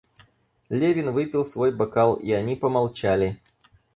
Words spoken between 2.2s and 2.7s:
они